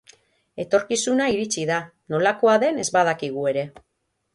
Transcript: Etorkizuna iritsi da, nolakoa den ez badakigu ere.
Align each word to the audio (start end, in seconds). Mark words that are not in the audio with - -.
Etorkizuna 0.63 1.29
iritsi 1.35 1.67
da, 1.73 1.79
nolakoa 2.15 2.59
den 2.67 2.85
ez 2.87 2.91
badakigu 3.01 3.51
ere. 3.57 3.73